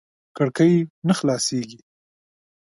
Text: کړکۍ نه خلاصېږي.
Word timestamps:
کړکۍ 0.37 0.73
نه 1.07 1.13
خلاصېږي. 1.19 1.79